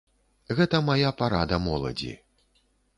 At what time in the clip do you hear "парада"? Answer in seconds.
1.21-1.63